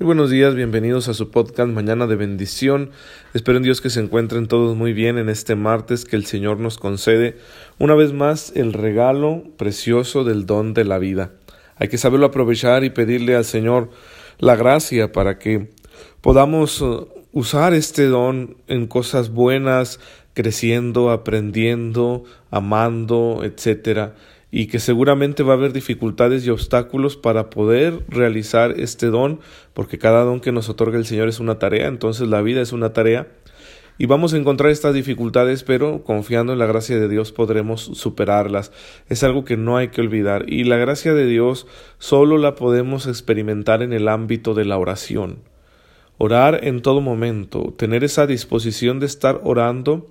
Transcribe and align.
Buenos 0.00 0.30
días, 0.30 0.54
bienvenidos 0.54 1.08
a 1.08 1.14
su 1.14 1.32
podcast 1.32 1.72
Mañana 1.72 2.06
de 2.06 2.14
Bendición. 2.14 2.92
Espero 3.34 3.56
en 3.56 3.64
Dios 3.64 3.80
que 3.80 3.90
se 3.90 3.98
encuentren 3.98 4.46
todos 4.46 4.76
muy 4.76 4.92
bien 4.92 5.18
en 5.18 5.28
este 5.28 5.56
martes 5.56 6.04
que 6.04 6.14
el 6.14 6.24
Señor 6.24 6.60
nos 6.60 6.78
concede 6.78 7.36
una 7.80 7.96
vez 7.96 8.12
más 8.12 8.52
el 8.54 8.74
regalo 8.74 9.42
precioso 9.56 10.22
del 10.22 10.46
don 10.46 10.72
de 10.72 10.84
la 10.84 10.98
vida. 10.98 11.32
Hay 11.74 11.88
que 11.88 11.98
saberlo 11.98 12.26
aprovechar 12.26 12.84
y 12.84 12.90
pedirle 12.90 13.34
al 13.34 13.44
Señor 13.44 13.90
la 14.38 14.54
gracia 14.54 15.10
para 15.10 15.40
que 15.40 15.72
podamos 16.20 16.80
uh, 16.80 17.08
usar 17.32 17.74
este 17.74 18.06
don 18.06 18.56
en 18.68 18.86
cosas 18.86 19.30
buenas, 19.30 19.98
creciendo, 20.32 21.10
aprendiendo, 21.10 22.22
amando, 22.52 23.40
etcétera 23.42 24.14
y 24.50 24.66
que 24.66 24.78
seguramente 24.78 25.42
va 25.42 25.54
a 25.54 25.56
haber 25.56 25.72
dificultades 25.72 26.46
y 26.46 26.50
obstáculos 26.50 27.16
para 27.16 27.50
poder 27.50 28.04
realizar 28.08 28.74
este 28.78 29.06
don, 29.06 29.40
porque 29.74 29.98
cada 29.98 30.24
don 30.24 30.40
que 30.40 30.52
nos 30.52 30.68
otorga 30.68 30.98
el 30.98 31.06
Señor 31.06 31.28
es 31.28 31.40
una 31.40 31.58
tarea, 31.58 31.86
entonces 31.86 32.28
la 32.28 32.40
vida 32.42 32.62
es 32.62 32.72
una 32.72 32.92
tarea, 32.92 33.28
y 34.00 34.06
vamos 34.06 34.32
a 34.32 34.36
encontrar 34.36 34.70
estas 34.70 34.94
dificultades, 34.94 35.64
pero 35.64 36.04
confiando 36.04 36.52
en 36.52 36.60
la 36.60 36.66
gracia 36.66 37.00
de 37.00 37.08
Dios 37.08 37.32
podremos 37.32 37.82
superarlas. 37.94 38.70
Es 39.08 39.24
algo 39.24 39.44
que 39.44 39.56
no 39.56 39.76
hay 39.76 39.88
que 39.88 40.00
olvidar, 40.00 40.44
y 40.48 40.62
la 40.62 40.76
gracia 40.76 41.14
de 41.14 41.26
Dios 41.26 41.66
solo 41.98 42.38
la 42.38 42.54
podemos 42.54 43.08
experimentar 43.08 43.82
en 43.82 43.92
el 43.92 44.06
ámbito 44.06 44.54
de 44.54 44.64
la 44.64 44.78
oración. 44.78 45.40
Orar 46.16 46.60
en 46.62 46.80
todo 46.80 47.00
momento, 47.00 47.74
tener 47.76 48.04
esa 48.04 48.28
disposición 48.28 49.00
de 49.00 49.06
estar 49.06 49.40
orando, 49.42 50.06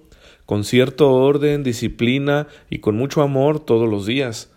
con 0.48 0.64
cierto 0.64 1.12
orden, 1.12 1.62
disciplina 1.62 2.48
y 2.70 2.80
con 2.80 2.96
mucho 2.96 3.22
amor 3.22 3.60
todos 3.60 3.88
los 3.88 4.06
días. 4.06 4.50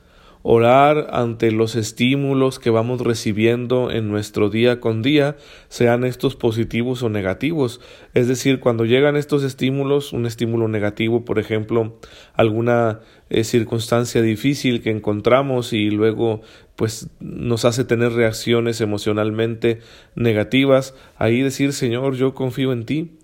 Orar 0.43 1.09
ante 1.13 1.51
los 1.51 1.75
estímulos 1.75 2.59
que 2.59 2.71
vamos 2.71 3.01
recibiendo 3.03 3.91
en 3.91 4.09
nuestro 4.09 4.49
día 4.49 4.81
con 4.81 5.03
día, 5.03 5.37
sean 5.69 6.05
estos 6.05 6.37
positivos 6.37 7.03
o 7.03 7.11
negativos. 7.11 7.81
Es 8.15 8.29
decir, 8.29 8.61
cuando 8.61 8.87
llegan 8.87 9.17
estos 9.17 9.43
estímulos, 9.43 10.15
un 10.15 10.27
estímulo 10.27 10.69
negativo, 10.69 11.27
por 11.27 11.41
ejemplo, 11.41 11.99
alguna 12.35 13.01
eh, 13.29 13.43
circunstancia 13.43 14.23
difícil 14.23 14.83
que 14.83 14.91
encontramos 14.91 15.73
y 15.73 15.91
luego 15.91 16.41
pues 16.77 17.11
nos 17.19 17.65
hace 17.67 17.85
tener 17.85 18.13
reacciones 18.13 18.81
emocionalmente 18.81 19.81
negativas, 20.15 20.95
ahí 21.19 21.43
decir, 21.43 21.73
Señor, 21.73 22.15
yo 22.15 22.33
confío 22.33 22.73
en 22.73 22.87
ti, 22.87 23.19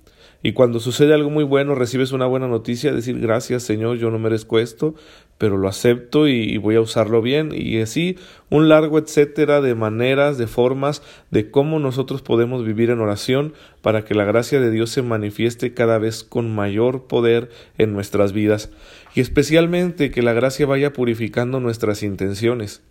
y 0.47 0.53
cuando 0.53 0.79
sucede 0.79 1.13
algo 1.13 1.29
muy 1.29 1.43
bueno, 1.43 1.75
recibes 1.75 2.13
una 2.13 2.27
buena 2.27 2.47
noticia, 2.47 2.93
decir 2.93 3.19
gracias 3.19 3.65
Señor, 3.65 3.97
yo 3.97 4.13
no 4.13 4.21
merezco 4.21 4.61
esto, 4.61 4.95
pero 5.39 5.57
lo 5.57 5.67
acepto 5.67 6.29
y, 6.29 6.57
voy 6.59 6.77
a 6.77 6.81
usarlo 6.81 7.21
bien. 7.21 7.51
Y 7.53 7.81
así 7.81 8.17
un 8.49 8.69
largo 8.69 9.01
etcétera 9.01 9.61
de 9.61 9.75
maneras, 9.75 10.39
de 10.39 10.47
formas, 10.47 11.03
de 11.33 11.51
cómo 11.51 11.81
nosotros 11.81 12.23
podemos 12.23 12.65
vivir 12.65 12.91
en 12.91 13.01
oración 13.01 13.55
para 13.83 14.05
que 14.05 14.15
la 14.15 14.25
gracia 14.25 14.61
de 14.61 14.71
Dios 14.71 14.91
se 14.91 15.03
manifieste 15.03 15.75
cada 15.75 15.99
vez 15.99 16.23
con 16.23 16.55
mayor 16.55 17.09
poder 17.09 17.51
en 17.77 17.93
nuestras 17.93 18.33
vidas. 18.33 18.71
Y 19.17 19.23
especialmente 19.23 20.13
que 20.13 20.23
la 20.23 20.33
gracia 20.33 20.65
vaya 20.65 20.93
purificando 20.93 21.59
nuestras 21.59 22.05
intenciones 22.05 22.85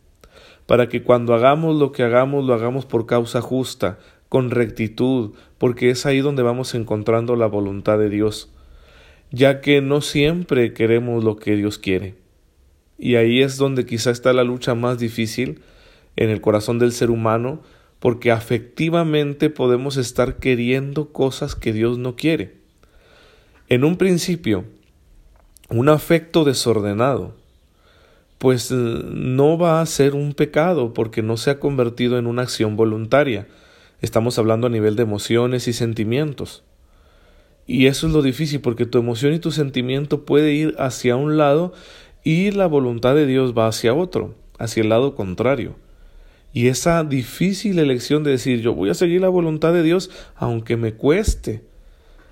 para 0.66 0.90
que 0.90 1.04
cuando 1.04 1.34
hagamos 1.34 1.76
lo 1.78 1.92
que 1.92 2.04
hagamos 2.04 2.46
lo 2.46 2.54
hagamos 2.54 2.86
por 2.86 3.06
causa 3.06 3.40
justa, 3.40 4.00
con 4.30 4.52
rectitud, 4.52 5.34
porque 5.58 5.90
es 5.90 6.06
ahí 6.06 6.20
donde 6.20 6.44
vamos 6.44 6.76
encontrando 6.76 7.36
la 7.36 7.48
voluntad 7.48 7.98
de 7.98 8.10
Dios, 8.10 8.50
ya 9.32 9.62
que 9.62 9.82
no 9.82 10.02
siempre 10.02 10.74
queremos 10.74 11.24
lo 11.24 11.38
que 11.38 11.56
Dios 11.56 11.78
quiere. 11.78 12.16
Y 12.98 13.16
ahí 13.16 13.42
es 13.42 13.58
donde 13.58 13.86
quizá 13.86 14.12
está 14.12 14.34
la 14.34 14.44
lucha 14.44 14.76
más 14.76 15.00
difícil 15.00 15.62
en 16.16 16.30
el 16.30 16.42
corazón 16.42 16.80
del 16.80 16.92
ser 16.92 17.10
humano, 17.10 17.62
porque 18.00 18.32
afectivamente 18.32 19.50
podemos 19.50 19.98
estar 19.98 20.38
queriendo 20.38 21.12
cosas 21.12 21.56
que 21.56 21.74
Dios 21.74 21.98
no 21.98 22.16
quiere. 22.16 22.54
En 23.68 23.84
un 23.84 23.98
principio, 23.98 24.66
un 25.70 25.90
afecto 25.90 26.44
desordenado, 26.44 27.34
pues 28.38 28.70
eh, 28.72 28.76
no 28.76 29.58
va 29.58 29.82
a 29.82 29.86
ser 29.86 30.14
un 30.14 30.34
pecado 30.34 30.94
porque 30.94 31.24
no 31.24 31.38
se 31.38 31.50
ha 31.50 31.60
convertido 31.60 32.20
en 32.20 32.28
una 32.28 32.44
acción 32.44 32.76
voluntaria, 32.76 33.48
Estamos 34.02 34.38
hablando 34.38 34.68
a 34.68 34.70
nivel 34.70 34.96
de 34.96 35.04
emociones 35.04 35.68
y 35.68 35.74
sentimientos. 35.74 36.64
Y 37.68 37.88
eso 37.88 38.08
es 38.08 38.14
lo 38.14 38.22
difícil 38.22 38.62
porque 38.62 38.86
tu 38.86 39.00
emoción 39.00 39.34
y 39.34 39.40
tu 39.40 39.52
sentimiento 39.52 40.26
puede 40.26 40.54
ir 40.54 40.76
hacia 40.78 41.16
un 41.16 41.38
lado 41.38 41.74
y 42.24 42.52
la 42.52 42.68
voluntad 42.68 43.16
de 43.16 43.26
Dios 43.26 43.58
va 43.58 43.68
hacia 43.68 43.94
otro, 43.94 44.36
hacia 44.60 44.84
el 44.84 44.90
lado 44.90 45.16
contrario. 45.16 45.76
Y 46.54 46.68
esa 46.68 47.04
difícil 47.04 47.80
elección 47.80 48.24
de 48.24 48.32
decir 48.32 48.62
yo 48.62 48.74
voy 48.74 48.90
a 48.90 48.94
seguir 48.94 49.22
la 49.22 49.30
voluntad 49.30 49.74
de 49.74 49.84
Dios 49.84 50.10
aunque 50.36 50.78
me 50.78 50.94
cueste. 50.94 51.64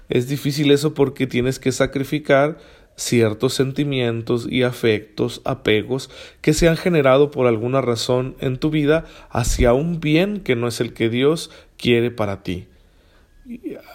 Es 0.09 0.27
difícil 0.27 0.71
eso 0.71 0.93
porque 0.93 1.27
tienes 1.27 1.59
que 1.59 1.71
sacrificar 1.71 2.57
ciertos 2.95 3.53
sentimientos 3.53 4.47
y 4.49 4.63
afectos, 4.63 5.41
apegos 5.45 6.09
que 6.41 6.53
se 6.53 6.67
han 6.67 6.77
generado 6.77 7.31
por 7.31 7.47
alguna 7.47 7.81
razón 7.81 8.35
en 8.39 8.57
tu 8.57 8.69
vida 8.69 9.05
hacia 9.29 9.73
un 9.73 9.99
bien 9.99 10.41
que 10.41 10.55
no 10.55 10.67
es 10.67 10.79
el 10.79 10.93
que 10.93 11.09
Dios 11.09 11.49
quiere 11.77 12.11
para 12.11 12.43
ti. 12.43 12.67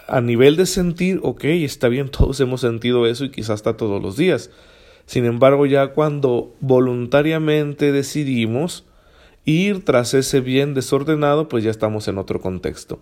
A 0.07 0.21
nivel 0.21 0.57
de 0.57 0.65
sentir, 0.65 1.19
ok, 1.23 1.43
está 1.45 1.87
bien, 1.87 2.09
todos 2.11 2.39
hemos 2.39 2.61
sentido 2.61 3.07
eso 3.07 3.25
y 3.25 3.31
quizás 3.31 3.51
hasta 3.51 3.77
todos 3.77 4.01
los 4.01 4.17
días. 4.17 4.51
Sin 5.05 5.25
embargo, 5.25 5.65
ya 5.65 5.87
cuando 5.87 6.53
voluntariamente 6.59 7.91
decidimos 7.91 8.85
ir 9.43 9.83
tras 9.83 10.13
ese 10.13 10.41
bien 10.41 10.75
desordenado, 10.75 11.49
pues 11.49 11.63
ya 11.63 11.71
estamos 11.71 12.07
en 12.07 12.19
otro 12.19 12.39
contexto. 12.39 12.99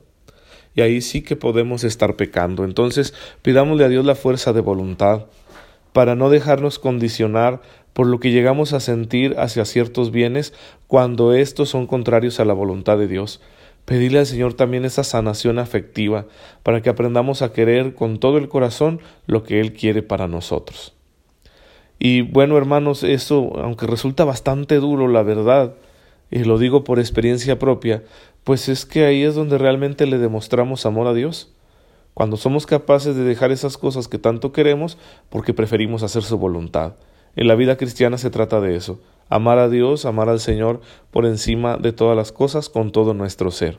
Y 0.73 0.81
ahí 0.81 1.01
sí 1.01 1.21
que 1.21 1.35
podemos 1.35 1.83
estar 1.83 2.15
pecando. 2.15 2.63
Entonces, 2.63 3.13
pidámosle 3.41 3.83
a 3.83 3.89
Dios 3.89 4.05
la 4.05 4.15
fuerza 4.15 4.53
de 4.53 4.61
voluntad 4.61 5.25
para 5.93 6.15
no 6.15 6.29
dejarnos 6.29 6.79
condicionar 6.79 7.61
por 7.93 8.05
lo 8.05 8.19
que 8.19 8.31
llegamos 8.31 8.73
a 8.73 8.79
sentir 8.79 9.35
hacia 9.39 9.65
ciertos 9.65 10.11
bienes 10.11 10.53
cuando 10.85 11.33
estos 11.33 11.69
son 11.69 11.87
contrarios 11.87 12.39
a 12.39 12.45
la 12.45 12.53
voluntad 12.53 12.97
de 12.97 13.07
Dios. 13.07 13.41
Pedirle 13.85 14.19
al 14.19 14.25
Señor 14.25 14.53
también 14.53 14.85
esa 14.85 15.03
sanación 15.03 15.59
afectiva 15.59 16.27
para 16.61 16.81
que 16.81 16.89
aprendamos 16.89 17.41
a 17.41 17.53
querer 17.53 17.95
con 17.95 18.19
todo 18.19 18.37
el 18.37 18.49
corazón 18.49 18.99
lo 19.25 19.43
que 19.43 19.59
Él 19.59 19.73
quiere 19.73 20.03
para 20.03 20.27
nosotros. 20.27 20.93
Y 21.97 22.21
bueno, 22.21 22.57
hermanos, 22.57 23.03
eso, 23.03 23.53
aunque 23.57 23.87
resulta 23.87 24.25
bastante 24.25 24.75
duro, 24.75 25.07
la 25.07 25.23
verdad, 25.23 25.73
y 26.29 26.43
lo 26.43 26.59
digo 26.59 26.83
por 26.83 26.99
experiencia 26.99 27.57
propia, 27.57 28.03
pues 28.43 28.69
es 28.69 28.85
que 28.85 29.05
ahí 29.05 29.23
es 29.23 29.33
donde 29.33 29.57
realmente 29.57 30.05
le 30.05 30.19
demostramos 30.19 30.85
amor 30.85 31.07
a 31.07 31.13
Dios 31.13 31.56
cuando 32.17 32.35
somos 32.35 32.65
capaces 32.65 33.15
de 33.15 33.23
dejar 33.23 33.51
esas 33.51 33.77
cosas 33.77 34.07
que 34.07 34.17
tanto 34.17 34.51
queremos 34.51 34.97
porque 35.29 35.53
preferimos 35.53 36.01
hacer 36.01 36.23
su 36.23 36.39
voluntad. 36.39 36.93
En 37.35 37.47
la 37.47 37.53
vida 37.53 37.77
cristiana 37.77 38.17
se 38.17 38.31
trata 38.31 38.59
de 38.59 38.75
eso, 38.75 38.99
amar 39.29 39.59
a 39.59 39.69
Dios, 39.69 40.03
amar 40.03 40.27
al 40.27 40.39
Señor 40.39 40.81
por 41.11 41.27
encima 41.27 41.77
de 41.77 41.93
todas 41.93 42.17
las 42.17 42.31
cosas 42.31 42.69
con 42.69 42.91
todo 42.91 43.13
nuestro 43.13 43.51
ser. 43.51 43.77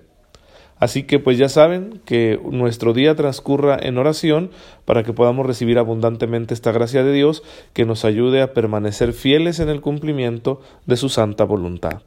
Así 0.78 1.02
que 1.02 1.18
pues 1.18 1.36
ya 1.36 1.48
saben 1.48 2.00
que 2.04 2.40
nuestro 2.52 2.92
día 2.92 3.16
transcurra 3.16 3.76
en 3.76 3.98
oración 3.98 4.52
para 4.84 5.02
que 5.02 5.12
podamos 5.12 5.44
recibir 5.44 5.76
abundantemente 5.76 6.54
esta 6.54 6.70
gracia 6.70 7.02
de 7.02 7.12
Dios 7.12 7.42
que 7.72 7.86
nos 7.86 8.04
ayude 8.04 8.40
a 8.40 8.54
permanecer 8.54 9.14
fieles 9.14 9.58
en 9.58 9.68
el 9.68 9.80
cumplimiento 9.80 10.60
de 10.86 10.96
su 10.96 11.08
santa 11.08 11.42
voluntad. 11.42 12.02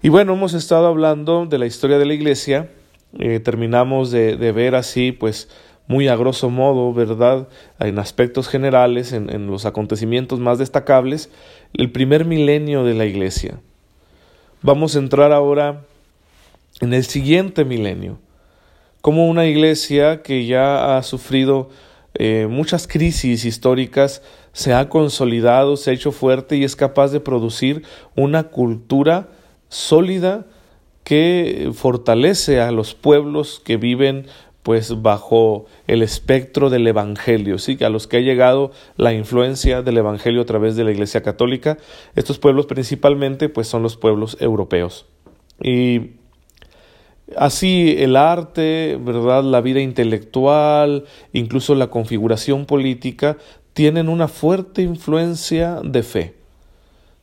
Y 0.00 0.08
bueno, 0.08 0.32
hemos 0.32 0.54
estado 0.54 0.86
hablando 0.86 1.44
de 1.44 1.58
la 1.58 1.66
historia 1.66 1.98
de 1.98 2.06
la 2.06 2.14
Iglesia 2.14 2.70
eh, 3.18 3.40
terminamos 3.40 4.10
de, 4.10 4.36
ver 4.52 4.74
así, 4.74 5.12
pues 5.12 5.48
muy 5.86 6.08
a 6.08 6.16
grosso 6.16 6.50
modo, 6.50 6.92
¿verdad? 6.92 7.48
En 7.80 7.98
aspectos 7.98 8.48
generales, 8.48 9.12
en, 9.12 9.46
los 9.46 9.66
acontecimientos 9.66 10.38
más 10.38 10.58
destacables, 10.58 11.30
el 11.72 11.90
primer 11.90 12.24
milenio 12.24 12.84
de 12.84 12.94
la 12.94 13.06
Iglesia. 13.06 13.60
Vamos 14.62 14.94
a 14.94 15.00
entrar 15.00 15.32
ahora 15.32 15.82
en 16.80 16.94
el 16.94 17.04
siguiente 17.04 17.64
milenio, 17.64 18.18
como 19.00 19.28
una 19.28 19.46
iglesia 19.46 20.22
que 20.22 20.46
ya 20.46 20.96
ha 20.96 21.02
sufrido 21.02 21.70
eh, 22.14 22.46
muchas 22.48 22.86
crisis 22.86 23.44
históricas, 23.44 24.22
se 24.52 24.74
ha 24.74 24.88
consolidado, 24.88 25.76
se 25.76 25.90
ha 25.90 25.94
hecho 25.94 26.12
fuerte 26.12 26.56
y 26.56 26.64
es 26.64 26.76
capaz 26.76 27.08
de 27.12 27.20
producir 27.20 27.82
una 28.16 28.44
cultura 28.44 29.28
sólida 29.68 30.46
que 31.10 31.72
fortalece 31.74 32.60
a 32.60 32.70
los 32.70 32.94
pueblos 32.94 33.60
que 33.64 33.76
viven 33.76 34.26
pues 34.62 35.02
bajo 35.02 35.66
el 35.88 36.02
espectro 36.02 36.70
del 36.70 36.86
evangelio, 36.86 37.58
sí, 37.58 37.76
a 37.82 37.88
los 37.88 38.06
que 38.06 38.18
ha 38.18 38.20
llegado 38.20 38.70
la 38.96 39.12
influencia 39.12 39.82
del 39.82 39.98
evangelio 39.98 40.40
a 40.40 40.44
través 40.44 40.76
de 40.76 40.84
la 40.84 40.92
Iglesia 40.92 41.24
Católica. 41.24 41.78
Estos 42.14 42.38
pueblos 42.38 42.66
principalmente 42.66 43.48
pues 43.48 43.66
son 43.66 43.82
los 43.82 43.96
pueblos 43.96 44.36
europeos. 44.38 45.06
Y 45.60 46.12
así 47.36 47.96
el 47.98 48.14
arte, 48.14 48.96
¿verdad? 49.02 49.42
La 49.42 49.62
vida 49.62 49.80
intelectual, 49.80 51.06
incluso 51.32 51.74
la 51.74 51.90
configuración 51.90 52.66
política 52.66 53.36
tienen 53.72 54.08
una 54.08 54.28
fuerte 54.28 54.82
influencia 54.82 55.80
de 55.82 56.04
fe. 56.04 56.39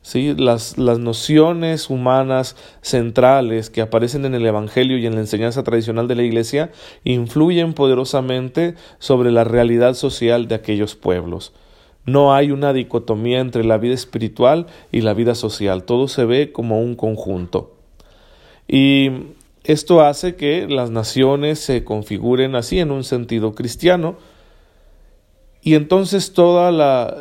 ¿Sí? 0.08 0.34
Las, 0.34 0.78
las 0.78 0.98
nociones 0.98 1.90
humanas 1.90 2.56
centrales 2.80 3.68
que 3.68 3.82
aparecen 3.82 4.24
en 4.24 4.34
el 4.34 4.46
Evangelio 4.46 4.96
y 4.96 5.04
en 5.04 5.14
la 5.14 5.20
enseñanza 5.20 5.62
tradicional 5.64 6.08
de 6.08 6.14
la 6.14 6.22
Iglesia 6.22 6.70
influyen 7.04 7.74
poderosamente 7.74 8.74
sobre 8.98 9.30
la 9.30 9.44
realidad 9.44 9.92
social 9.92 10.48
de 10.48 10.54
aquellos 10.54 10.94
pueblos. 10.94 11.52
No 12.06 12.32
hay 12.32 12.52
una 12.52 12.72
dicotomía 12.72 13.40
entre 13.40 13.64
la 13.64 13.76
vida 13.76 13.92
espiritual 13.92 14.64
y 14.90 15.02
la 15.02 15.12
vida 15.12 15.34
social, 15.34 15.84
todo 15.84 16.08
se 16.08 16.24
ve 16.24 16.52
como 16.52 16.80
un 16.80 16.96
conjunto. 16.96 17.76
Y 18.66 19.10
esto 19.62 20.00
hace 20.00 20.36
que 20.36 20.68
las 20.68 20.90
naciones 20.90 21.58
se 21.58 21.84
configuren 21.84 22.54
así 22.54 22.80
en 22.80 22.92
un 22.92 23.04
sentido 23.04 23.54
cristiano, 23.54 24.16
y 25.68 25.74
entonces 25.74 26.32
todo 26.32 26.66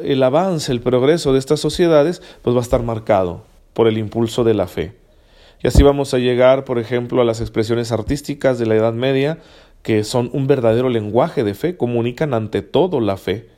el 0.01 0.23
avance, 0.23 0.71
el 0.71 0.79
progreso 0.79 1.33
de 1.33 1.39
estas 1.39 1.59
sociedades, 1.59 2.21
pues 2.43 2.55
va 2.55 2.59
a 2.59 2.63
estar 2.63 2.81
marcado 2.81 3.43
por 3.73 3.89
el 3.89 3.97
impulso 3.97 4.45
de 4.45 4.53
la 4.53 4.67
fe. 4.67 4.95
Y 5.61 5.67
así 5.67 5.83
vamos 5.83 6.13
a 6.13 6.17
llegar, 6.17 6.63
por 6.63 6.79
ejemplo, 6.79 7.21
a 7.21 7.25
las 7.25 7.41
expresiones 7.41 7.91
artísticas 7.91 8.57
de 8.57 8.65
la 8.65 8.75
Edad 8.75 8.93
Media, 8.93 9.39
que 9.81 10.05
son 10.05 10.29
un 10.31 10.47
verdadero 10.47 10.87
lenguaje 10.87 11.43
de 11.43 11.55
fe, 11.55 11.75
comunican 11.75 12.33
ante 12.33 12.61
todo 12.61 13.01
la 13.01 13.17
fe 13.17 13.49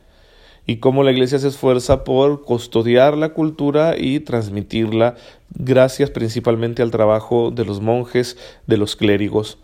y 0.65 0.77
cómo 0.77 1.03
la 1.03 1.11
Iglesia 1.11 1.37
se 1.37 1.49
esfuerza 1.49 2.03
por 2.03 2.41
custodiar 2.41 3.15
la 3.15 3.29
cultura 3.29 3.93
y 3.95 4.21
transmitirla 4.21 5.17
gracias 5.53 6.09
principalmente 6.09 6.81
al 6.81 6.89
trabajo 6.89 7.51
de 7.51 7.63
los 7.63 7.79
monjes, 7.79 8.37
de 8.65 8.77
los 8.77 8.95
clérigos. 8.95 9.59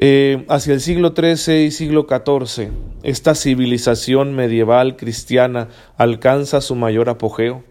Eh, 0.00 0.44
hacia 0.48 0.74
el 0.74 0.80
siglo 0.80 1.12
XIII 1.12 1.64
y 1.64 1.70
siglo 1.72 2.06
XIV, 2.08 2.70
esta 3.02 3.34
civilización 3.34 4.32
medieval 4.32 4.96
cristiana 4.96 5.70
alcanza 5.96 6.60
su 6.60 6.76
mayor 6.76 7.08
apogeo. 7.08 7.64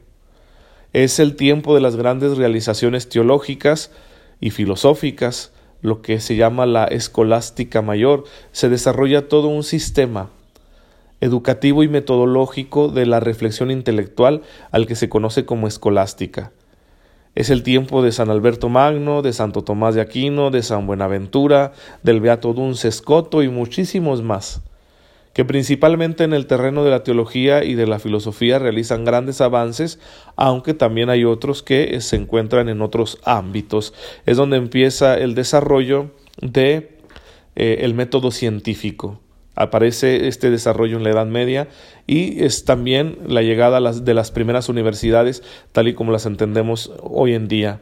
Es 0.92 1.20
el 1.20 1.38
tiempo 1.38 1.74
de 1.74 1.80
las 1.80 1.96
grandes 1.96 2.36
realizaciones 2.36 3.08
teológicas 3.08 3.92
y 4.42 4.50
filosóficas, 4.50 5.54
lo 5.82 6.02
que 6.02 6.20
se 6.20 6.36
llama 6.36 6.66
la 6.66 6.84
escolástica 6.84 7.82
mayor. 7.82 8.26
Se 8.52 8.68
desarrolla 8.68 9.30
todo 9.30 9.48
un 9.48 9.64
sistema 9.64 10.30
educativo 11.22 11.82
y 11.82 11.88
metodológico 11.88 12.90
de 12.90 13.06
la 13.06 13.22
reflexión 13.22 13.72
intelectual 13.72 14.42
al 14.72 14.86
que 14.86 14.96
se 14.96 15.08
conoce 15.08 15.46
como 15.46 15.66
escolástica. 15.66 16.52
Es 17.38 17.52
el 17.52 17.62
tiempo 17.62 18.02
de 18.02 18.12
San 18.12 18.32
Alberto 18.32 18.68
Magno, 18.68 19.22
de 19.22 19.32
Santo 19.32 19.64
Tomás 19.64 19.94
de 19.94 20.02
Aquino, 20.02 20.50
de 20.50 20.64
San 20.64 20.88
Buenaventura, 20.88 21.72
del 22.02 22.20
Beato 22.20 22.52
Dunce 22.52 22.88
Escoto 22.88 23.44
y 23.44 23.48
muchísimos 23.48 24.24
más, 24.24 24.64
que 25.34 25.46
principalmente 25.46 26.24
en 26.24 26.34
el 26.34 26.48
terreno 26.48 26.84
de 26.84 26.90
la 26.90 27.04
teología 27.04 27.64
y 27.64 27.76
de 27.76 27.86
la 27.86 28.00
filosofía 28.00 28.58
realizan 28.58 29.06
grandes 29.06 29.40
avances, 29.40 30.00
aunque 30.36 30.74
también 30.74 31.12
hay 31.12 31.26
otros 31.26 31.62
que 31.62 32.02
se 32.02 32.16
encuentran 32.16 32.70
en 32.70 32.82
otros 32.82 33.20
ámbitos. 33.24 33.94
Es 34.26 34.36
donde 34.36 34.58
empieza 34.58 35.16
el 35.16 35.36
desarrollo 35.36 36.10
de 36.42 36.98
eh, 37.56 37.78
el 37.82 37.94
método 37.94 38.32
científico 38.32 39.20
aparece 39.58 40.28
este 40.28 40.52
desarrollo 40.52 40.98
en 40.98 41.04
la 41.04 41.10
Edad 41.10 41.26
Media 41.26 41.68
y 42.06 42.44
es 42.44 42.64
también 42.64 43.18
la 43.26 43.42
llegada 43.42 43.82
de 43.92 44.14
las 44.14 44.32
primeras 44.32 44.70
universidades 44.70 45.44
tal 45.72 45.88
y 45.88 45.94
como 45.96 46.12
las 46.12 46.28
entendemos 46.28 46.92
hoy 47.02 47.34
en 47.34 47.48
día. 47.48 47.82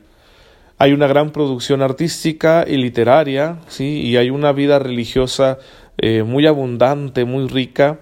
Hay 0.77 0.93
una 0.93 1.07
gran 1.07 1.31
producción 1.31 1.81
artística 1.81 2.65
y 2.67 2.77
literaria, 2.77 3.59
¿sí? 3.67 4.01
y 4.01 4.17
hay 4.17 4.29
una 4.29 4.53
vida 4.53 4.79
religiosa 4.79 5.57
eh, 5.97 6.23
muy 6.23 6.47
abundante, 6.47 7.25
muy 7.25 7.47
rica, 7.47 7.99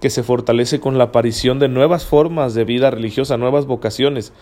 que 0.00 0.10
se 0.10 0.22
fortalece 0.22 0.78
con 0.78 0.96
la 0.96 1.04
aparición 1.04 1.58
de 1.58 1.68
nuevas 1.68 2.04
formas 2.04 2.54
de 2.54 2.64
vida 2.64 2.90
religiosa, 2.90 3.36
nuevas 3.36 3.66
vocaciones, 3.66 4.32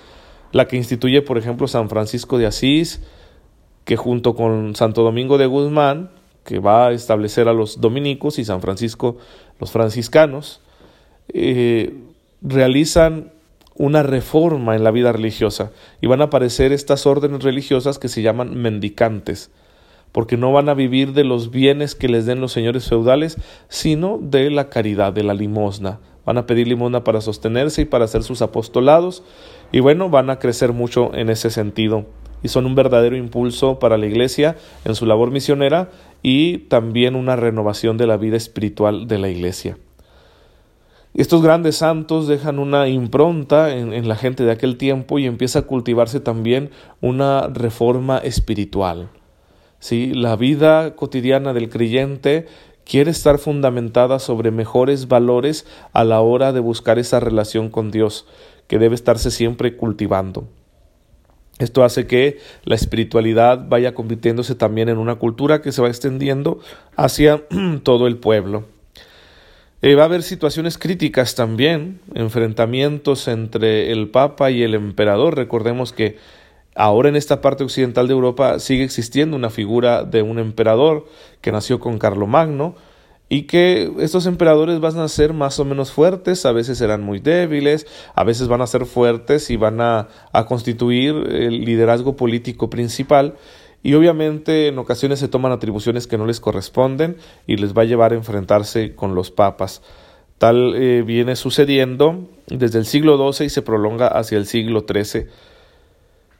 la 0.52 0.68
que 0.68 0.76
instituye, 0.76 1.22
por 1.22 1.38
ejemplo, 1.38 1.66
San 1.66 1.88
Francisco 1.88 2.36
de 2.36 2.46
Asís, 2.46 3.02
que 3.84 3.96
junto 3.96 4.34
con 4.34 4.74
Santo 4.74 5.02
Domingo 5.02 5.38
de 5.38 5.46
Guzmán, 5.46 6.10
que 6.46 6.60
va 6.60 6.86
a 6.86 6.92
establecer 6.92 7.48
a 7.48 7.52
los 7.52 7.80
dominicos 7.80 8.38
y 8.38 8.44
San 8.44 8.62
Francisco 8.62 9.18
los 9.58 9.72
franciscanos, 9.72 10.60
eh, 11.34 11.94
realizan 12.40 13.32
una 13.74 14.02
reforma 14.02 14.76
en 14.76 14.84
la 14.84 14.90
vida 14.90 15.12
religiosa 15.12 15.72
y 16.00 16.06
van 16.06 16.20
a 16.20 16.24
aparecer 16.24 16.72
estas 16.72 17.04
órdenes 17.04 17.42
religiosas 17.42 17.98
que 17.98 18.08
se 18.08 18.22
llaman 18.22 18.54
mendicantes, 18.54 19.50
porque 20.12 20.36
no 20.36 20.52
van 20.52 20.68
a 20.68 20.74
vivir 20.74 21.12
de 21.12 21.24
los 21.24 21.50
bienes 21.50 21.94
que 21.94 22.08
les 22.08 22.24
den 22.24 22.40
los 22.40 22.52
señores 22.52 22.88
feudales, 22.88 23.36
sino 23.68 24.18
de 24.22 24.50
la 24.50 24.70
caridad, 24.70 25.12
de 25.12 25.24
la 25.24 25.34
limosna. 25.34 25.98
Van 26.24 26.38
a 26.38 26.46
pedir 26.46 26.68
limosna 26.68 27.04
para 27.04 27.20
sostenerse 27.20 27.82
y 27.82 27.84
para 27.86 28.06
hacer 28.06 28.22
sus 28.22 28.40
apostolados, 28.40 29.24
y 29.72 29.80
bueno, 29.80 30.08
van 30.10 30.30
a 30.30 30.38
crecer 30.38 30.72
mucho 30.72 31.12
en 31.12 31.28
ese 31.28 31.50
sentido 31.50 32.06
y 32.42 32.48
son 32.48 32.66
un 32.66 32.74
verdadero 32.74 33.16
impulso 33.16 33.78
para 33.78 33.96
la 33.98 34.06
Iglesia 34.06 34.56
en 34.84 34.94
su 34.94 35.06
labor 35.06 35.30
misionera 35.30 35.90
y 36.28 36.58
también 36.58 37.14
una 37.14 37.36
renovación 37.36 37.98
de 37.98 38.08
la 38.08 38.16
vida 38.16 38.36
espiritual 38.36 39.06
de 39.06 39.16
la 39.16 39.28
Iglesia. 39.28 39.78
Estos 41.14 41.40
grandes 41.40 41.76
santos 41.76 42.26
dejan 42.26 42.58
una 42.58 42.88
impronta 42.88 43.72
en, 43.72 44.08
la 44.08 44.16
gente 44.16 44.42
de 44.42 44.50
aquel 44.50 44.76
tiempo 44.76 45.20
y 45.20 45.26
empieza 45.26 45.60
a 45.60 45.62
cultivarse 45.62 46.18
también 46.18 46.70
una 47.00 47.46
reforma 47.46 48.18
espiritual. 48.18 49.08
¿Sí? 49.78 50.14
La 50.14 50.34
vida 50.34 50.96
cotidiana 50.96 51.52
del 51.52 51.68
creyente 51.68 52.48
quiere 52.84 53.12
estar 53.12 53.38
fundamentada 53.38 54.18
sobre 54.18 54.50
mejores 54.50 55.06
valores 55.06 55.64
a 55.92 56.02
la 56.02 56.22
hora 56.22 56.52
de 56.52 56.58
buscar 56.58 56.98
esa 56.98 57.20
relación 57.20 57.70
con 57.70 57.92
Dios, 57.92 58.26
que 58.66 58.80
debe 58.80 58.96
estarse 58.96 59.30
siempre 59.30 59.76
cultivando. 59.76 60.48
Esto 61.58 61.84
hace 61.84 62.06
que 62.06 62.38
la 62.64 62.74
espiritualidad 62.74 63.66
vaya 63.68 63.94
convirtiéndose 63.94 64.54
también 64.54 64.88
en 64.88 64.98
una 64.98 65.14
cultura 65.14 65.62
que 65.62 65.72
se 65.72 65.80
va 65.80 65.88
extendiendo 65.88 66.60
hacia 66.96 67.44
todo 67.82 68.06
el 68.06 68.18
pueblo. 68.18 68.64
Eh, 69.82 69.94
va 69.94 70.02
a 70.02 70.06
haber 70.06 70.22
situaciones 70.22 70.78
críticas 70.78 71.34
también, 71.34 72.00
enfrentamientos 72.14 73.28
entre 73.28 73.92
el 73.92 74.08
Papa 74.08 74.50
y 74.50 74.62
el 74.62 74.74
emperador. 74.74 75.36
Recordemos 75.36 75.92
que 75.92 76.16
ahora 76.74 77.08
en 77.08 77.16
esta 77.16 77.40
parte 77.40 77.64
occidental 77.64 78.06
de 78.06 78.14
Europa 78.14 78.58
sigue 78.58 78.84
existiendo 78.84 79.36
una 79.36 79.50
figura 79.50 80.04
de 80.04 80.22
un 80.22 80.38
emperador 80.38 81.06
que 81.40 81.52
nació 81.52 81.80
con 81.80 81.98
Carlomagno, 81.98 82.74
y 83.28 83.42
que 83.42 83.92
estos 83.98 84.26
emperadores 84.26 84.80
van 84.80 84.98
a 84.98 85.08
ser 85.08 85.32
más 85.32 85.58
o 85.58 85.64
menos 85.64 85.90
fuertes, 85.90 86.46
a 86.46 86.52
veces 86.52 86.78
serán 86.78 87.02
muy 87.02 87.18
débiles, 87.18 87.86
a 88.14 88.22
veces 88.22 88.46
van 88.46 88.60
a 88.60 88.66
ser 88.66 88.86
fuertes 88.86 89.50
y 89.50 89.56
van 89.56 89.80
a, 89.80 90.08
constituir 90.46 91.14
el 91.14 91.64
liderazgo 91.64 92.14
político 92.14 92.70
principal 92.70 93.34
y 93.82 93.94
obviamente 93.94 94.68
en 94.68 94.78
ocasiones 94.78 95.18
se 95.18 95.28
toman 95.28 95.52
atribuciones 95.52 96.06
que 96.06 96.18
no 96.18 96.26
les 96.26 96.40
corresponden 96.40 97.16
y 97.46 97.56
les 97.56 97.74
va 97.74 97.82
a 97.82 97.86
llevar 97.86 98.12
a 98.12 98.16
enfrentarse 98.16 98.94
con 98.94 99.14
los 99.14 99.30
papas. 99.30 99.82
Tal 100.38 100.74
eh, 100.76 101.02
viene 101.02 101.34
sucediendo 101.34 102.28
desde 102.46 102.78
el 102.78 102.86
siglo 102.86 103.32
XII 103.32 103.46
y 103.46 103.50
se 103.50 103.62
prolonga 103.62 104.06
hacia 104.06 104.38
el 104.38 104.46
siglo 104.46 104.84
XIII, 104.88 105.26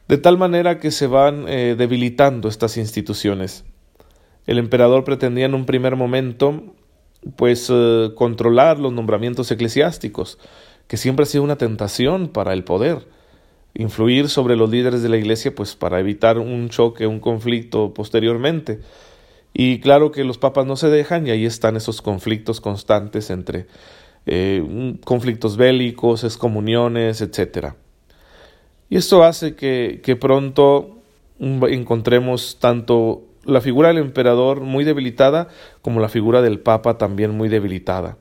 de 0.07 0.19
tal 0.19 0.38
manera 0.38 0.78
que 0.78 0.90
se 0.93 1.09
van 1.09 1.47
eh, 1.49 1.75
debilitando 1.76 2.49
estas 2.49 2.76
instituciones. 2.76 3.64
El 4.47 4.59
emperador 4.59 5.05
pretendía 5.05 5.47
en 5.47 5.55
un 5.55 5.67
primer 5.67 5.97
momento 5.97 6.62
pues 7.35 7.69
eh, 7.71 8.11
controlar 8.15 8.79
los 8.79 8.93
nombramientos 8.93 9.50
eclesiásticos, 9.50 10.38
que 10.87 10.97
siempre 10.97 11.25
ha 11.25 11.26
sido 11.26 11.43
una 11.43 11.57
tentación 11.57 12.29
para 12.29 12.53
el 12.53 12.62
poder, 12.62 13.09
influir 13.75 14.29
sobre 14.29 14.57
los 14.57 14.71
líderes 14.71 15.03
de 15.03 15.09
la 15.09 15.17
iglesia 15.17 15.55
pues 15.55 15.75
para 15.75 15.99
evitar 15.99 16.38
un 16.38 16.69
choque, 16.69 17.07
un 17.07 17.19
conflicto 17.19 17.93
posteriormente. 17.93 18.81
Y 19.53 19.81
claro 19.81 20.12
que 20.12 20.23
los 20.23 20.38
papas 20.38 20.67
no 20.67 20.76
se 20.76 20.88
dejan 20.88 21.26
y 21.26 21.31
ahí 21.31 21.47
están 21.47 21.76
esos 21.76 22.03
conflictos 22.03 22.61
constantes 22.61 23.31
entre 23.31 23.67
eh, 24.26 24.97
conflictos 25.05 25.57
bélicos, 25.57 26.25
excomuniones, 26.25 27.21
etc. 27.23 27.73
Y 28.91 28.97
esto 28.97 29.25
hace 29.25 29.57
que, 29.57 30.00
que 30.03 30.15
pronto 30.15 30.99
encontremos 31.38 32.59
tanto 32.61 33.25
la 33.47 33.61
figura 33.61 33.88
del 33.88 33.99
emperador 33.99 34.61
muy 34.61 34.85
debilitada 34.85 35.49
como 35.83 36.00
la 36.00 36.09
figura 36.09 36.43
del 36.43 36.61
papa 36.61 36.99
también 36.99 37.31
muy 37.37 37.49
debilitada, 37.49 38.19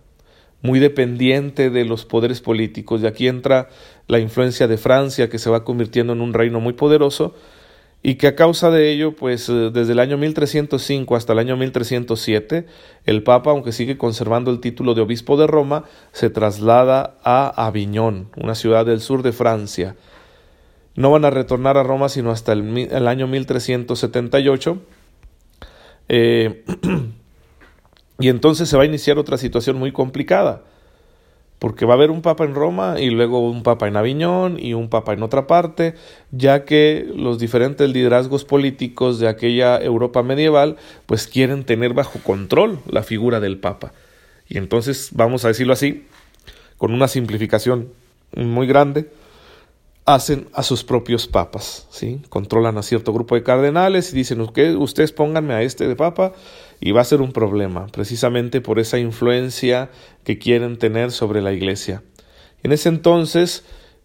muy 0.62 0.79
dependiente 0.79 1.70
de 1.70 1.86
los 1.86 2.05
poderes 2.05 2.41
políticos. 2.41 3.01
Y 3.01 3.08
aquí 3.08 3.27
entra 3.27 3.70
la 4.08 4.20
influencia 4.20 4.67
de 4.67 4.77
Francia 4.77 5.29
que 5.29 5.39
se 5.39 5.50
va 5.50 5.63
convirtiendo 5.63 6.13
en 6.13 6.22
un 6.22 6.34
reino 6.34 6.60
muy 6.60 6.74
poderoso 6.74 7.36
y 8.08 8.15
que 8.15 8.27
a 8.27 8.36
causa 8.36 8.70
de 8.70 8.91
ello, 8.91 9.15
pues 9.15 9.50
eh, 9.50 9.72
desde 9.74 9.94
el 9.94 10.00
año 10.00 10.15
1305 10.20 11.15
hasta 11.15 11.34
el 11.34 11.39
año 11.39 11.58
1307, 11.58 12.67
el 13.05 13.24
Papa, 13.24 13.50
aunque 13.50 13.72
sigue 13.72 13.98
conservando 13.98 14.51
el 14.51 14.60
título 14.60 14.94
de 14.94 15.01
obispo 15.01 15.38
de 15.38 15.48
Roma, 15.48 15.86
se 16.12 16.29
traslada 16.29 17.17
a 17.24 17.65
Aviñón, 17.65 18.29
una 18.38 18.53
ciudad 18.53 18.86
del 18.86 19.01
sur 19.01 19.24
de 19.24 19.32
Francia. 19.32 19.96
No 20.94 21.10
van 21.10 21.25
a 21.25 21.32
retornar 21.32 21.79
a 21.79 21.84
Roma 21.84 22.08
sino 22.08 22.29
hasta 22.29 22.53
el, 22.53 22.77
el 22.77 23.08
año 23.08 23.25
1378 23.25 24.77
eh, 26.09 26.63
y 28.19 28.29
entonces 28.29 28.69
se 28.69 28.77
va 28.77 28.83
a 28.83 28.88
iniciar 28.88 29.17
otra 29.17 29.38
situación 29.38 29.77
muy 29.77 29.91
complicada, 29.91 30.63
porque 31.59 31.85
va 31.85 31.93
a 31.93 31.97
haber 31.97 32.12
un 32.12 32.21
papa 32.21 32.43
en 32.43 32.53
Roma 32.53 33.00
y 33.00 33.09
luego 33.09 33.39
un 33.39 33.63
papa 33.63 33.88
en 33.88 33.95
Aviñón 33.95 34.59
y 34.59 34.74
un 34.74 34.89
papa 34.89 35.13
en 35.13 35.24
otra 35.24 35.47
parte, 35.47 35.95
ya 36.31 36.65
que 36.65 37.07
los 37.15 37.39
diferentes 37.39 37.89
liderazgos 37.89 38.45
políticos 38.45 39.19
de 39.19 39.27
aquella 39.27 39.77
Europa 39.81 40.21
medieval 40.21 40.77
pues 41.05 41.27
quieren 41.27 41.63
tener 41.63 41.93
bajo 41.93 42.19
control 42.19 42.79
la 42.88 43.03
figura 43.03 43.39
del 43.39 43.57
papa. 43.57 43.93
Y 44.47 44.57
entonces, 44.57 45.09
vamos 45.13 45.45
a 45.45 45.47
decirlo 45.47 45.74
así, 45.74 46.05
con 46.77 46.93
una 46.93 47.07
simplificación 47.07 47.89
muy 48.35 48.67
grande, 48.67 49.09
hacen 50.05 50.47
a 50.53 50.62
sus 50.62 50.83
propios 50.83 51.27
papas, 51.27 51.88
¿sí? 51.89 52.21
Controlan 52.29 52.77
a 52.77 52.83
cierto 52.83 53.12
grupo 53.12 53.33
de 53.33 53.41
cardenales 53.43 54.13
y 54.13 54.15
dicen, 54.15 54.39
ustedes 54.39 55.12
pónganme 55.12 55.55
a 55.55 55.63
este 55.63 55.88
de 55.88 55.95
papa 55.95 56.33
y 56.79 56.91
va 56.91 57.01
a 57.01 57.05
ser 57.05 57.21
un 57.21 57.31
problema, 57.31 57.88
precisamente 57.88 58.62
por 58.62 58.79
esa 58.79 59.00
influencia 59.00 59.89
que 60.24 60.38
quieren 60.38 60.77
tener 60.77 61.12
sobre 61.12 61.41
la 61.41 61.53
iglesia. 61.53 62.03
En 62.62 62.71
ese 62.71 62.89
entonces, 62.89 63.63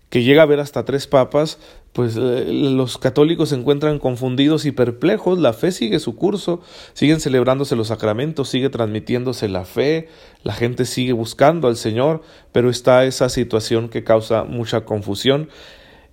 que 0.09 0.23
llega 0.23 0.40
a 0.40 0.45
haber 0.45 0.59
hasta 0.61 0.87
tres 0.87 1.07
papas, 1.07 1.59
pues 1.92 2.16
eh, 2.16 2.47
los 2.49 2.97
católicos 2.97 3.50
se 3.50 3.57
encuentran 3.57 3.99
confundidos 3.99 4.64
y 4.64 4.73
perplejos, 4.73 5.38
la 5.38 5.52
fe 5.52 5.71
sigue 5.71 5.99
su 5.99 6.16
curso, 6.16 6.62
siguen 6.95 7.21
celebrándose 7.21 7.76
los 7.76 7.88
sacramentos, 7.88 8.49
sigue 8.49 8.71
transmitiéndose 8.71 9.49
la 9.49 9.66
fe, 9.66 10.09
la 10.45 10.54
gente 10.54 10.87
sigue 10.87 11.12
buscando 11.12 11.69
al 11.69 11.76
Señor, 11.76 12.23
pero 12.52 12.71
está 12.71 13.04
esa 13.04 13.28
situación 13.28 13.88
que 13.88 14.02
causa 14.02 14.45
mucha 14.45 14.85
confusión 14.85 15.49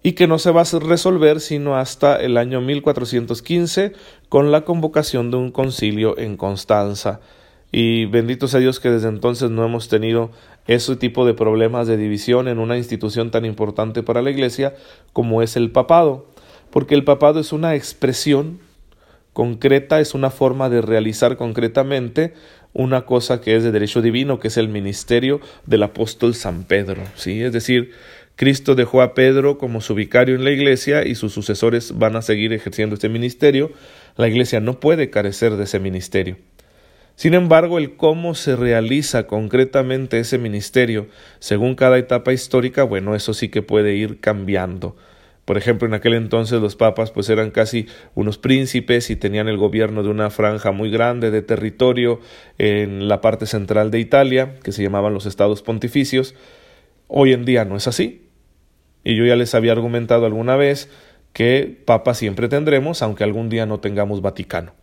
y 0.07 0.13
que 0.13 0.25
no 0.25 0.39
se 0.39 0.51
va 0.51 0.61
a 0.61 0.79
resolver 0.79 1.41
sino 1.41 1.75
hasta 1.75 2.15
el 2.15 2.37
año 2.37 2.61
1415 2.61 3.91
con 4.29 4.53
la 4.53 4.61
convocación 4.61 5.31
de 5.31 5.35
un 5.35 5.51
concilio 5.51 6.17
en 6.17 6.37
Constanza. 6.37 7.19
Y 7.73 8.05
bendito 8.05 8.47
sea 8.47 8.61
Dios 8.61 8.79
que 8.79 8.89
desde 8.89 9.09
entonces 9.09 9.49
no 9.49 9.65
hemos 9.65 9.89
tenido 9.89 10.31
ese 10.65 10.95
tipo 10.95 11.25
de 11.25 11.33
problemas 11.33 11.87
de 11.87 11.97
división 11.97 12.47
en 12.47 12.57
una 12.57 12.77
institución 12.77 13.31
tan 13.31 13.43
importante 13.43 14.01
para 14.01 14.21
la 14.21 14.29
Iglesia 14.29 14.75
como 15.11 15.41
es 15.41 15.57
el 15.57 15.71
papado, 15.71 16.27
porque 16.69 16.95
el 16.95 17.03
papado 17.03 17.41
es 17.41 17.51
una 17.51 17.75
expresión 17.75 18.61
concreta, 19.33 19.99
es 19.99 20.13
una 20.13 20.29
forma 20.29 20.69
de 20.69 20.81
realizar 20.81 21.35
concretamente 21.35 22.33
una 22.71 23.05
cosa 23.05 23.41
que 23.41 23.57
es 23.57 23.63
de 23.63 23.71
derecho 23.73 24.01
divino, 24.01 24.39
que 24.39 24.47
es 24.47 24.55
el 24.57 24.69
ministerio 24.69 25.41
del 25.65 25.83
apóstol 25.83 26.33
San 26.33 26.63
Pedro, 26.63 27.03
¿sí? 27.15 27.41
Es 27.41 27.51
decir, 27.51 27.91
Cristo 28.37 28.75
dejó 28.75 29.01
a 29.01 29.15
Pedro 29.15 29.57
como 29.57 29.81
su 29.81 29.95
vicario 29.95 30.35
en 30.35 30.43
la 30.43 30.51
iglesia 30.51 31.07
y 31.07 31.15
sus 31.15 31.33
sucesores 31.33 31.97
van 31.97 32.15
a 32.15 32.21
seguir 32.21 32.53
ejerciendo 32.53 32.93
este 32.93 33.09
ministerio. 33.09 33.71
La 34.15 34.27
iglesia 34.27 34.59
no 34.59 34.79
puede 34.79 35.09
carecer 35.09 35.55
de 35.57 35.63
ese 35.63 35.79
ministerio. 35.79 36.37
Sin 37.15 37.33
embargo, 37.33 37.79
el 37.79 37.95
cómo 37.95 38.35
se 38.35 38.55
realiza 38.55 39.25
concretamente 39.25 40.19
ese 40.19 40.37
ministerio 40.37 41.07
según 41.39 41.73
cada 41.73 41.97
etapa 41.97 42.31
histórica, 42.31 42.83
bueno, 42.83 43.15
eso 43.15 43.33
sí 43.33 43.49
que 43.49 43.63
puede 43.63 43.95
ir 43.95 44.19
cambiando. 44.19 44.95
Por 45.43 45.57
ejemplo, 45.57 45.87
en 45.87 45.95
aquel 45.95 46.13
entonces 46.13 46.61
los 46.61 46.75
papas 46.75 47.09
pues 47.09 47.29
eran 47.31 47.49
casi 47.49 47.87
unos 48.13 48.37
príncipes 48.37 49.09
y 49.09 49.15
tenían 49.15 49.47
el 49.47 49.57
gobierno 49.57 50.03
de 50.03 50.09
una 50.09 50.29
franja 50.29 50.71
muy 50.71 50.91
grande 50.91 51.31
de 51.31 51.41
territorio 51.41 52.19
en 52.59 53.07
la 53.07 53.19
parte 53.19 53.47
central 53.47 53.89
de 53.89 53.97
Italia, 53.97 54.53
que 54.61 54.71
se 54.71 54.83
llamaban 54.83 55.15
los 55.15 55.25
estados 55.25 55.63
pontificios. 55.63 56.35
Hoy 57.07 57.33
en 57.33 57.45
día 57.45 57.65
no 57.65 57.77
es 57.77 57.87
así. 57.87 58.26
Y 59.07 59.15
yo 59.15 59.25
ya 59.25 59.37
les 59.37 59.55
había 59.55 59.71
argumentado 59.71 60.25
alguna 60.25 60.57
vez 60.57 60.89
que 61.31 61.81
papa 61.85 62.13
siempre 62.13 62.49
tendremos, 62.49 63.01
aunque 63.01 63.23
algún 63.23 63.47
día 63.47 63.65
no 63.65 63.79
tengamos 63.79 64.19
Vaticano. 64.21 64.73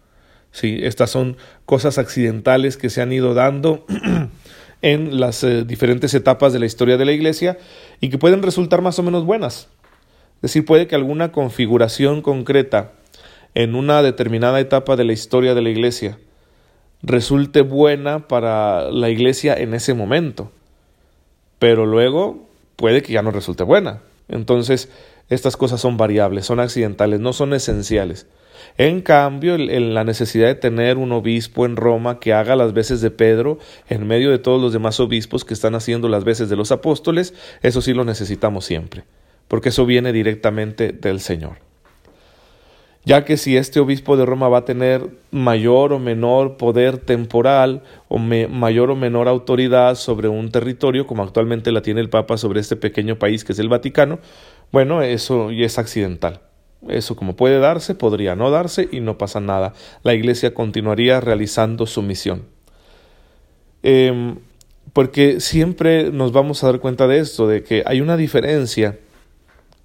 Sí, 0.50 0.78
estas 0.83 1.11
son 1.11 1.37
cosas 1.66 1.99
accidentales 1.99 2.78
que 2.78 2.88
se 2.88 3.02
han 3.02 3.12
ido 3.12 3.35
dando 3.35 3.85
en 4.81 5.21
las 5.21 5.45
eh, 5.45 5.64
diferentes 5.64 6.14
etapas 6.14 6.54
de 6.54 6.59
la 6.59 6.64
historia 6.64 6.97
de 6.97 7.04
la 7.04 7.12
Iglesia 7.12 7.59
y 8.00 8.09
que 8.09 8.16
pueden 8.16 8.43
resultar 8.43 8.81
más 8.81 8.99
o 8.99 9.02
menos 9.02 9.26
buenas. 9.26 9.69
Es 10.37 10.40
decir, 10.40 10.64
puede 10.64 10.87
que 10.87 10.95
alguna 10.95 11.31
configuración 11.31 12.23
concreta 12.23 12.93
en 13.54 13.75
una 13.75 14.00
determinada 14.00 14.59
etapa 14.59 14.97
de 14.97 15.04
la 15.04 15.12
historia 15.12 15.54
de 15.54 15.61
la 15.61 15.69
Iglesia 15.69 16.16
resulte 17.02 17.61
buena 17.61 18.26
para 18.26 18.90
la 18.90 19.11
Iglesia 19.11 19.54
en 19.54 19.75
ese 19.75 19.93
momento, 19.93 20.50
pero 21.59 21.85
luego 21.85 22.49
puede 22.76 23.02
que 23.02 23.12
ya 23.12 23.21
no 23.21 23.31
resulte 23.31 23.64
buena. 23.64 24.00
Entonces, 24.28 24.88
estas 25.28 25.57
cosas 25.57 25.81
son 25.81 25.97
variables, 25.97 26.47
son 26.47 26.61
accidentales, 26.61 27.21
no 27.21 27.33
son 27.33 27.54
esenciales. 27.54 28.26
En 28.76 29.02
cambio, 29.02 29.57
la 29.59 30.04
necesidad 30.04 30.49
de 30.49 30.54
tener 30.54 30.97
un 30.97 31.12
obispo 31.12 31.66
en 31.66 31.76
Roma 31.76 32.19
que 32.19 32.33
haga 32.33 32.57
las 32.57 32.73
veces 32.73 33.00
de 33.00 33.11
Pedro 33.11 33.59
en 33.88 34.07
medio 34.07 34.31
de 34.31 34.38
todos 34.38 34.61
los 34.61 34.73
demás 34.73 34.99
obispos 35.00 35.45
que 35.45 35.54
están 35.54 35.75
haciendo 35.75 36.09
las 36.09 36.25
veces 36.25 36.49
de 36.49 36.57
los 36.57 36.73
apóstoles, 36.73 37.35
eso 37.62 37.81
sí 37.81 37.93
lo 37.93 38.04
necesitamos 38.04 38.64
siempre, 38.64 39.04
porque 39.49 39.69
eso 39.69 39.87
viene 39.87 40.12
directamente 40.12 40.93
del 40.93 41.21
Señor. 41.21 41.59
Ya 43.06 43.25
que 43.25 43.37
si 43.37 43.56
este 43.56 43.80
obispo 43.80 44.16
de 44.16 44.25
Roma 44.25 44.49
va 44.49 44.58
a 44.58 44.64
tener 44.64 45.11
mayor 45.30 45.92
o 45.92 45.99
menor 45.99 46.56
poder 46.56 46.96
temporal 46.96 47.82
o 48.08 48.18
mayor 48.18 48.90
o 48.90 48.96
menor 48.96 49.28
autoridad 49.28 49.94
sobre 49.96 50.28
un 50.28 50.50
territorio, 50.50 51.06
como 51.06 51.23
actualmente 51.23 51.70
la 51.70 51.82
tiene 51.82 52.00
el 52.00 52.08
Papa 52.08 52.38
sobre 52.38 52.61
este 52.61 52.76
pequeño 52.76 53.18
país 53.18 53.44
que 53.44 53.52
es 53.52 53.58
el 53.58 53.68
Vaticano, 53.68 54.20
bueno, 54.73 55.02
eso 55.02 55.50
ya 55.50 55.66
es 55.66 55.78
accidental. 55.78 56.40
Eso 56.88 57.14
como 57.14 57.37
puede 57.37 57.58
darse, 57.58 57.94
podría 57.94 58.37
no 58.37 58.50
darse 58.50 58.88
y 58.90 59.00
no 59.00 59.18
pasa 59.18 59.40
nada. 59.40 59.75
La 60.02 60.14
Iglesia 60.14 60.54
continuaría 60.54 61.20
realizando 61.20 61.87
su 61.87 62.02
misión. 62.02 62.44
Em, 63.82 64.37
porque 64.94 65.40
siempre 65.40 66.11
nos 66.11 66.32
vamos 66.32 66.64
a 66.64 66.68
dar 66.68 66.80
cuenta 66.80 67.06
de 67.06 67.18
esto, 67.18 67.46
de 67.46 67.62
que 67.62 67.82
hay 67.87 68.00
una 68.00 68.16
diferencia 68.16 68.99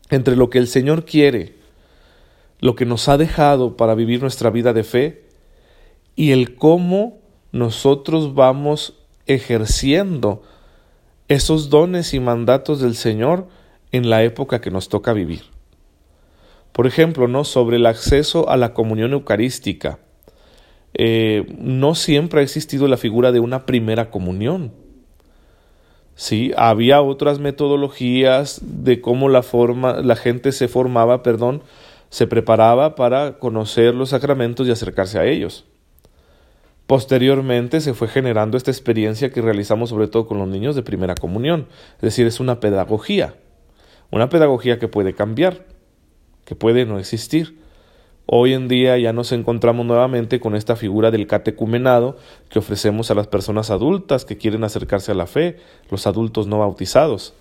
entre 0.09 0.35
lo 0.35 0.49
que 0.49 0.57
el 0.57 0.67
Señor 0.67 1.05
quiere, 1.05 1.58
lo 2.59 2.75
que 2.75 2.85
nos 2.85 3.07
ha 3.09 3.17
dejado 3.17 3.77
para 3.77 3.95
vivir 3.95 4.21
nuestra 4.21 4.49
vida 4.49 4.73
de 4.73 4.83
fe 4.83 5.23
y 6.15 6.31
el 6.31 6.55
cómo 6.55 7.19
nosotros 7.51 8.35
vamos 8.35 8.95
ejerciendo 9.25 10.43
esos 11.27 11.69
dones 11.69 12.13
y 12.13 12.19
mandatos 12.19 12.81
del 12.81 12.95
Señor 12.95 13.47
en 13.91 14.09
la 14.09 14.23
época 14.23 14.61
que 14.61 14.71
nos 14.71 14.89
toca 14.89 15.13
vivir. 15.13 15.43
Por 16.71 16.87
ejemplo, 16.87 17.27
¿no? 17.27 17.43
sobre 17.43 17.77
el 17.77 17.85
acceso 17.85 18.49
a 18.49 18.57
la 18.57 18.73
comunión 18.73 19.13
eucarística. 19.13 19.99
Eh, 20.93 21.45
no 21.57 21.95
siempre 21.95 22.39
ha 22.39 22.43
existido 22.43 22.87
la 22.87 22.97
figura 22.97 23.31
de 23.31 23.39
una 23.39 23.65
primera 23.65 24.09
comunión. 24.09 24.73
Sí, 26.15 26.51
había 26.57 27.01
otras 27.01 27.39
metodologías 27.39 28.59
de 28.61 28.99
cómo 28.99 29.29
la 29.29 29.41
forma, 29.41 30.01
la 30.01 30.15
gente 30.15 30.51
se 30.51 30.67
formaba, 30.67 31.23
perdón, 31.23 31.63
se 32.09 32.27
preparaba 32.27 32.95
para 32.95 33.37
conocer 33.39 33.93
los 33.93 34.09
sacramentos 34.09 34.67
y 34.67 34.71
acercarse 34.71 35.19
a 35.19 35.25
ellos. 35.25 35.65
Posteriormente 36.87 37.81
se 37.81 37.93
fue 37.93 38.07
generando 38.07 38.57
esta 38.57 38.71
experiencia 38.71 39.31
que 39.31 39.41
realizamos 39.41 39.89
sobre 39.89 40.07
todo 40.07 40.25
con 40.25 40.39
los 40.39 40.47
niños 40.47 40.75
de 40.75 40.81
primera 40.81 41.13
comunión, 41.13 41.67
es 41.97 42.01
decir, 42.01 42.25
es 42.25 42.39
una 42.39 42.59
pedagogía, 42.59 43.35
una 44.09 44.29
pedagogía 44.29 44.79
que 44.79 44.87
puede 44.87 45.13
cambiar, 45.13 45.67
que 46.45 46.55
puede 46.55 46.85
no 46.85 46.97
existir. 46.97 47.59
Hoy 48.25 48.53
en 48.53 48.67
día 48.67 48.97
ya 48.97 49.13
nos 49.13 49.31
encontramos 49.31 49.85
nuevamente 49.85 50.39
con 50.39 50.55
esta 50.55 50.75
figura 50.75 51.11
del 51.11 51.27
catecumenado 51.27 52.17
que 52.49 52.57
ofrecemos 52.57 53.11
a 53.11 53.15
las 53.15 53.27
personas 53.27 53.69
adultas 53.69 54.25
que 54.25 54.37
quieren 54.37 54.63
acercarse 54.63 55.11
a 55.11 55.15
la 55.15 55.27
fe, 55.27 55.57
los 55.91 56.07
adultos 56.07 56.47
no 56.47 56.57
bautizados. 56.57 57.35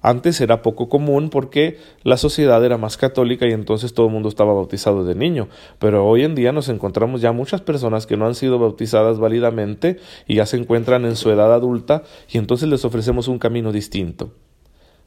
Antes 0.00 0.40
era 0.40 0.62
poco 0.62 0.88
común 0.88 1.28
porque 1.28 1.78
la 2.04 2.16
sociedad 2.16 2.64
era 2.64 2.78
más 2.78 2.96
católica 2.96 3.46
y 3.48 3.52
entonces 3.52 3.94
todo 3.94 4.06
el 4.06 4.12
mundo 4.12 4.28
estaba 4.28 4.52
bautizado 4.52 5.04
de 5.04 5.16
niño, 5.16 5.48
pero 5.80 6.06
hoy 6.06 6.22
en 6.22 6.36
día 6.36 6.52
nos 6.52 6.68
encontramos 6.68 7.20
ya 7.20 7.32
muchas 7.32 7.62
personas 7.62 8.06
que 8.06 8.16
no 8.16 8.26
han 8.26 8.36
sido 8.36 8.60
bautizadas 8.60 9.18
válidamente 9.18 9.98
y 10.26 10.36
ya 10.36 10.46
se 10.46 10.56
encuentran 10.56 11.04
en 11.04 11.16
su 11.16 11.30
edad 11.30 11.52
adulta 11.52 12.04
y 12.30 12.38
entonces 12.38 12.68
les 12.68 12.84
ofrecemos 12.84 13.26
un 13.26 13.40
camino 13.40 13.72
distinto, 13.72 14.32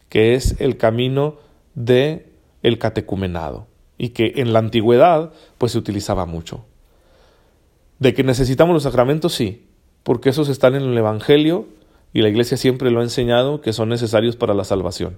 que 0.09 0.35
es 0.35 0.59
el 0.59 0.75
camino 0.75 1.37
de 1.73 2.29
el 2.61 2.77
catecumenado 2.77 3.67
y 3.97 4.09
que 4.09 4.33
en 4.37 4.51
la 4.51 4.59
antigüedad 4.59 5.31
pues 5.57 5.71
se 5.71 5.77
utilizaba 5.77 6.25
mucho. 6.25 6.65
De 7.99 8.13
que 8.13 8.23
necesitamos 8.23 8.73
los 8.73 8.83
sacramentos 8.83 9.33
sí, 9.33 9.67
porque 10.03 10.29
esos 10.29 10.49
están 10.49 10.75
en 10.75 10.83
el 10.83 10.97
evangelio 10.97 11.67
y 12.13 12.21
la 12.21 12.29
Iglesia 12.29 12.57
siempre 12.57 12.91
lo 12.91 12.99
ha 12.99 13.03
enseñado 13.03 13.61
que 13.61 13.73
son 13.73 13.89
necesarios 13.89 14.35
para 14.35 14.53
la 14.53 14.63
salvación. 14.63 15.17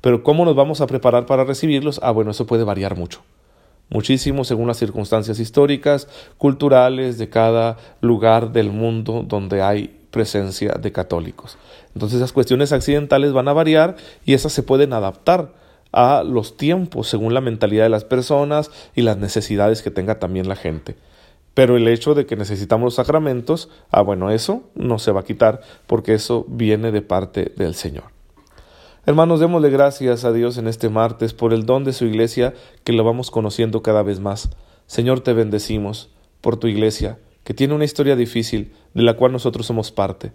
Pero 0.00 0.22
¿cómo 0.22 0.44
nos 0.44 0.54
vamos 0.54 0.80
a 0.80 0.86
preparar 0.86 1.26
para 1.26 1.44
recibirlos? 1.44 2.00
Ah, 2.02 2.10
bueno, 2.10 2.30
eso 2.30 2.46
puede 2.46 2.64
variar 2.64 2.96
mucho. 2.96 3.22
Muchísimo 3.90 4.44
según 4.44 4.66
las 4.66 4.78
circunstancias 4.78 5.38
históricas, 5.38 6.08
culturales 6.38 7.18
de 7.18 7.28
cada 7.28 7.76
lugar 8.00 8.52
del 8.52 8.70
mundo 8.70 9.24
donde 9.26 9.62
hay 9.62 10.00
presencia 10.10 10.72
de 10.72 10.92
católicos. 10.92 11.58
Entonces 11.94 12.18
esas 12.18 12.32
cuestiones 12.32 12.72
accidentales 12.72 13.32
van 13.32 13.48
a 13.48 13.52
variar 13.52 13.96
y 14.24 14.34
esas 14.34 14.52
se 14.52 14.62
pueden 14.62 14.92
adaptar 14.92 15.52
a 15.92 16.22
los 16.24 16.56
tiempos 16.56 17.08
según 17.08 17.34
la 17.34 17.40
mentalidad 17.40 17.84
de 17.84 17.88
las 17.90 18.04
personas 18.04 18.70
y 18.94 19.02
las 19.02 19.16
necesidades 19.18 19.82
que 19.82 19.90
tenga 19.90 20.18
también 20.18 20.48
la 20.48 20.56
gente. 20.56 20.96
Pero 21.54 21.76
el 21.76 21.86
hecho 21.88 22.14
de 22.14 22.26
que 22.26 22.36
necesitamos 22.36 22.84
los 22.84 22.94
sacramentos, 22.94 23.70
ah, 23.90 24.02
bueno, 24.02 24.30
eso 24.30 24.64
no 24.74 24.98
se 24.98 25.12
va 25.12 25.20
a 25.20 25.24
quitar 25.24 25.60
porque 25.86 26.14
eso 26.14 26.44
viene 26.48 26.90
de 26.90 27.02
parte 27.02 27.52
del 27.56 27.74
Señor. 27.74 28.04
Hermanos, 29.06 29.38
démosle 29.38 29.70
gracias 29.70 30.24
a 30.24 30.32
Dios 30.32 30.56
en 30.58 30.66
este 30.66 30.88
martes 30.88 31.34
por 31.34 31.52
el 31.52 31.66
don 31.66 31.84
de 31.84 31.92
su 31.92 32.06
iglesia 32.06 32.54
que 32.84 32.92
lo 32.92 33.04
vamos 33.04 33.30
conociendo 33.30 33.82
cada 33.82 34.02
vez 34.02 34.18
más. 34.18 34.50
Señor, 34.86 35.20
te 35.20 35.32
bendecimos 35.32 36.10
por 36.40 36.56
tu 36.56 36.66
iglesia, 36.66 37.18
que 37.44 37.54
tiene 37.54 37.74
una 37.74 37.84
historia 37.84 38.16
difícil 38.16 38.72
de 38.94 39.02
la 39.02 39.14
cual 39.14 39.32
nosotros 39.32 39.66
somos 39.66 39.92
parte. 39.92 40.32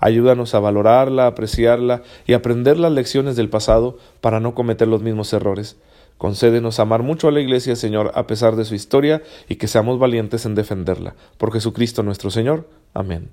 Ayúdanos 0.00 0.54
a 0.54 0.60
valorarla, 0.60 1.26
apreciarla 1.26 2.02
y 2.26 2.32
aprender 2.32 2.78
las 2.78 2.92
lecciones 2.92 3.36
del 3.36 3.48
pasado 3.48 3.98
para 4.20 4.38
no 4.40 4.54
cometer 4.54 4.86
los 4.86 5.02
mismos 5.02 5.32
errores. 5.32 5.76
Concédenos 6.18 6.80
amar 6.80 7.02
mucho 7.02 7.28
a 7.28 7.32
la 7.32 7.40
Iglesia, 7.40 7.76
Señor, 7.76 8.12
a 8.14 8.26
pesar 8.26 8.56
de 8.56 8.64
su 8.64 8.74
historia, 8.74 9.22
y 9.48 9.56
que 9.56 9.68
seamos 9.68 9.98
valientes 9.98 10.44
en 10.44 10.56
defenderla. 10.56 11.14
Por 11.38 11.52
Jesucristo 11.52 12.02
nuestro 12.02 12.30
Señor. 12.30 12.68
Amén. 12.92 13.30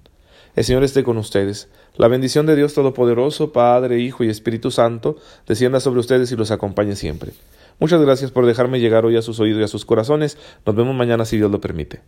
El 0.55 0.63
Señor 0.63 0.83
esté 0.83 1.03
con 1.03 1.17
ustedes. 1.17 1.67
La 1.97 2.07
bendición 2.07 2.45
de 2.45 2.55
Dios 2.55 2.73
Todopoderoso, 2.73 3.51
Padre, 3.51 3.99
Hijo 3.99 4.23
y 4.23 4.29
Espíritu 4.29 4.71
Santo, 4.71 5.17
descienda 5.47 5.79
sobre 5.79 5.99
ustedes 5.99 6.31
y 6.31 6.35
los 6.35 6.51
acompañe 6.51 6.95
siempre. 6.95 7.33
Muchas 7.79 7.99
gracias 8.01 8.31
por 8.31 8.45
dejarme 8.45 8.79
llegar 8.79 9.05
hoy 9.05 9.17
a 9.17 9.21
sus 9.21 9.39
oídos 9.39 9.59
y 9.59 9.63
a 9.63 9.67
sus 9.67 9.83
corazones. 9.83 10.37
Nos 10.65 10.75
vemos 10.75 10.95
mañana 10.95 11.25
si 11.25 11.37
Dios 11.37 11.51
lo 11.51 11.59
permite. 11.59 12.01